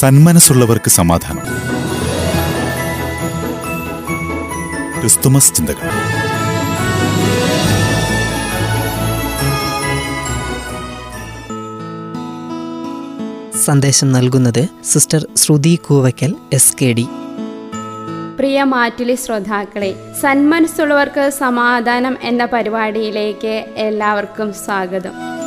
[0.00, 1.44] സന്മനസ്സുള്ളവർക്ക് സമാധാനം.
[5.00, 5.88] ക്രിസ്തുമസ് ചിന്തകൾ.
[13.64, 17.06] സന്ദേശം നൽകുന്നത് sister Shruti Koovakkal S K D
[18.36, 25.39] പ്രിയ മാറ്റുലി ശ്രോതാക്കളെ സന്മനസ്സുള്ളവർക്ക് സമാധാനം എന്ന പരിപാടിയിലേക്ക് എല്ലാവർക്കും സ്വാഗതം.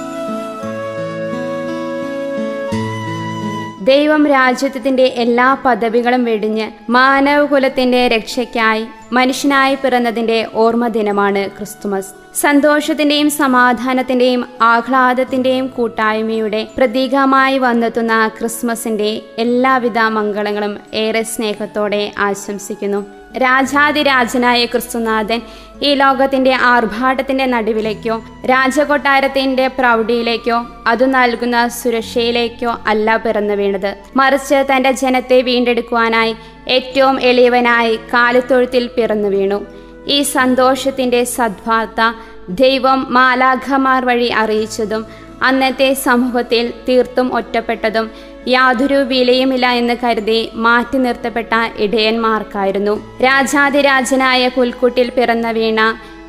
[3.83, 12.39] ദൈവം രാജ്യത്തിന്റെ എല്ലാ പദവികളും വെടിഞ്ഞ് മാനവകുലത്തിന്റെ രക്ഷയ്ക്കായി മനുഷ്യനായി പിറന്നതിന്റെ ഓർമ്മ ദിനമാണ് ക്രിസ്തുമസ്.
[12.41, 23.22] സന്തോഷത്തിന്റെയും സമാധാനത്തിന്റെയും ആഹ്ലാദത്തിന്റെയും കൂട്ടായ്മയുടെ പ്രതീകമായി വന്നെത്തുന്ന ക്രിസ്മസിന്റെ എല്ലാവിധ മംഗളങ്ങളും ഏറെ സ്നേഹത്തോടെ ആശംസിക്കുന്നു.
[23.37, 25.41] രാജാതിരാജനായ ക്രിസ്തുനാഥൻ
[25.81, 33.97] ഈ ലോകത്തിന്റെ ആർഭാടത്തിന്റെ നടുവിലേക്കോ രാജകൊട്ടാരത്തിന്റെ പ്രൗഢിയിലേക്കോ അത് നൽകുന്ന സുരക്ഷയിലേക്കോ അല്ല പിറന്നു വീണത്.
[34.15, 36.35] മറിച്ച് തന്റെ ജനത്തെ വീണ്ടെടുക്കുവാനായി
[36.67, 39.65] ഏറ്റവും എളിയവനായി കാലിത്തൊഴുത്തിൽ പിറന്നു വീണു.
[40.07, 42.01] ഈ സന്തോഷത്തിന്റെ സദ്വാർത്ത
[42.49, 45.05] ദൈവം മാലാഖമാർ വഴി അറിയിച്ചതും
[45.41, 48.11] അന്നത്തെ സമൂഹത്തിൽ തീർത്തും ഒറ്റപ്പെട്ടതും
[48.47, 53.01] യാതൊരു വിലയുമില്ല എന്ന് കരുതി മാറ്റി നിർത്തപ്പെട്ട ഇടയന്മാർക്കായിരുന്നു.
[53.23, 55.79] രാജാതിരാജനായ പുൽക്കുട്ടിൽ പിറന്ന വീണ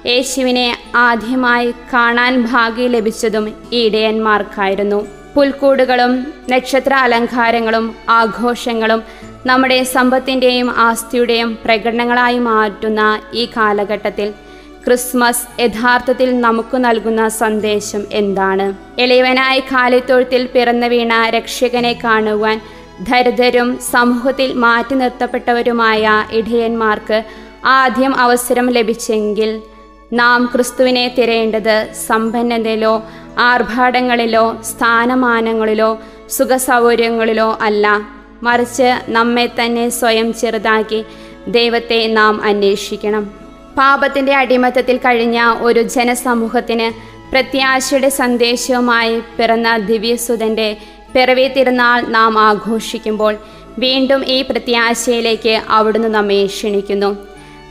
[0.06, 5.06] യേശുവിനെ ആദ്യമായി കാണാൻ ഭാഗ്യം ലഭിച്ചതും ഈ ഇടയന്മാർക്കായിരുന്നു.
[5.34, 9.02] പുൽക്കൂടുകളും നക്ഷത്ര അലങ്കാരങ്ങളും ആഘോഷങ്ങളും
[9.46, 14.34] നമ്മുടെ സമ്പത്തിന്റെയും ആസ്തിയുടെയും പ്രകടനങ്ങളായി മാറ്റുന്ന ഈ കാലഘട്ടത്തിൽ
[14.86, 18.74] ക്രിസ്മസ് യഥാർത്ഥത്തിൽ നമുക്ക് നൽകുന്ന സന്ദേശം എന്താണ്?
[19.00, 22.60] എളിയവനായ കാലിത്തൊഴുത്തിൽ പിറന്നു വീണ രക്ഷകനെ കാണുവാൻ
[23.00, 27.24] ദരിദ്രരും സമൂഹത്തിൽ മാറ്റി നിർത്തപ്പെട്ടവരുമായ ഇടയന്മാർക്ക്
[27.64, 29.62] ആദ്യം അവസരം ലഭിച്ചെങ്കിൽ
[30.12, 33.04] നാം ക്രിസ്തുവിനെ തിരയേണ്ടത് സമ്പന്നതയിലോ
[33.38, 38.00] ആർഭാടങ്ങളിലോ സ്ഥാനമാനങ്ങളിലോ സുഖസൗകര്യങ്ങളിലോ അല്ല.
[38.42, 41.04] മറിച്ച് നമ്മെ തന്നെ സ്വയം ചെറുതാക്കി
[41.48, 43.43] ദൈവത്തെ നാം അന്വേഷിക്കണം.
[43.76, 46.88] പാപത്തിന്റെ അടിമത്തത്തിൽ കഴിഞ്ഞ ഒരു ജനസമൂഹത്തിന്
[47.30, 50.76] പ്രത്യാശയുടെ സന്ദേശവുമായി പിറന്ന ദിവ്യസുതന്റെ
[51.14, 53.34] പിറവി തിരുനാൾ നാം ആഘോഷിക്കുമ്പോൾ
[53.78, 57.16] വീണ്ടും ഈ പ്രത്യാശയിലേക്ക് അവിടുന്ന് നമ്മെ ക്ഷണിക്കുന്നു.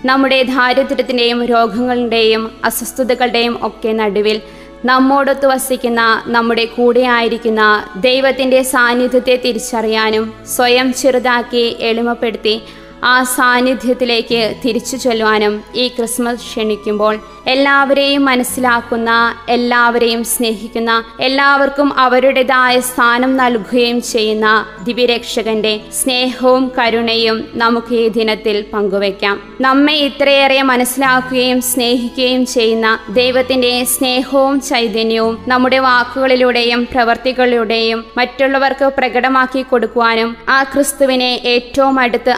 [0.05, 4.41] നമ്മുടെ ദാരിദ്ര്യത്തിന്റെയും രോഗങ്ങളുടെയും അസ്വസ്ഥതകളുടെയും ഒക്കെ നടുവിൽ
[4.85, 7.61] നമ്മോടൊത്ത് വസിക്കുന്ന നമ്മുടെ കൂടെയായിരിക്കുന്ന
[7.95, 12.63] ദൈവത്തിന്റെ സാന്നിധ്യത്തെ തിരിച്ചറിയാനും സ്വയം ചെറുതാക്കി എളിമപ്പെടുത്തി
[13.03, 17.15] ആ സാന്നിധ്യത്തിലേക്ക് തിരിച്ചു ചൊല്ലുവാനും ഈ ക്രിസ്മസ് ക്ഷണിക്കുമ്പോൾ
[17.47, 19.11] എല്ലാവരെയും മനസ്സിലാക്കുന്ന
[19.49, 24.47] എല്ലാവരെയും സ്നേഹിക്കുന്ന എല്ലാവർക്കും അവരുടേതായ സ്ഥാനം നൽകുകയും ചെയ്യുന്ന
[24.83, 29.35] ദിവ്യരക്ഷകന്റെ സ്നേഹവും കരുണയും നമുക്ക് ഈ ദിനത്തിൽ പങ്കുവയ്ക്കാം.
[29.61, 40.63] നമ്മെ ഇത്രയേറെ മനസ്സിലാക്കുകയും സ്നേഹിക്കുകയും ചെയ്യുന്ന ദൈവത്തിന്റെ സ്നേഹവും ചൈതന്യവും നമ്മുടെ വാക്കുകളിലൂടെയും പ്രവർത്തികളിലൂടെയും മറ്റുള്ളവർക്ക് പ്രകടമാക്കി കൊടുക്കുവാനും ആ
[40.63, 42.33] ക്രിസ്തുവിനെ ഏറ്റവും അടുത്ത്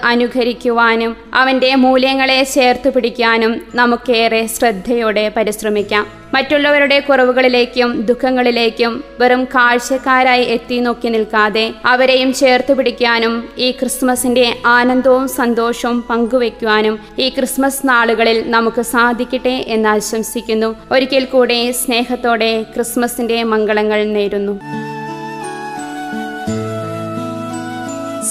[0.55, 6.05] അനുകരിക്കുവാനും അവന്റെ മൂല്യങ്ങളെ ചേർത്ത് പിടിക്കാനും നമുക്കേറെ ശ്രദ്ധയോടെ പരിശ്രമിക്കാം.
[6.33, 14.45] മറ്റുള്ളവരുടെ കുറവുകളിലേക്കും ദുഃഖങ്ങളിലേക്കും വെറും കാഴ്ചക്കാരായി എത്തി നോക്കി നിൽക്കാതെ അവരെയും ചേർത്ത് പിടിക്കാനും ഈ ക്രിസ്മസിന്റെ
[14.77, 20.75] ആനന്ദവും സന്തോഷവും പങ്കുവെക്കുവാനും ഈ ക്രിസ്മസ് നാളുകളിൽ നമുക്ക് സാധിക്കട്ടെ എന്ന് ആശംസിക്കുന്നു.
[20.91, 24.55] ഒരിക്കൽ കൂടെ സ്നേഹത്തോടെ ക്രിസ്മസിന്റെ മംഗളങ്ങൾ നേരുന്നു.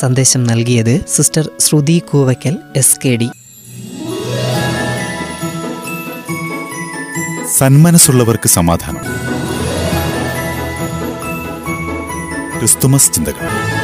[0.01, 3.29] സന്ദേശം നൽകിയത് sister Shruti Koovakkal S K D
[7.57, 9.01] സന്മനസ്സുള്ളവർക്ക് സമാധാനം.
[12.59, 13.84] ക്രിസ്തുമസ് ചിന്തകൾ.